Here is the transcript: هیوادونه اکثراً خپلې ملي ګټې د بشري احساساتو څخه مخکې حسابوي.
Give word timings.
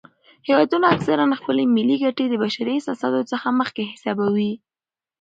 هیوادونه 0.47 0.85
اکثراً 0.95 1.25
خپلې 1.39 1.63
ملي 1.75 1.97
ګټې 2.03 2.25
د 2.29 2.33
بشري 2.43 2.71
احساساتو 2.75 3.29
څخه 3.31 3.47
مخکې 3.59 3.83
حسابوي. 3.91 4.51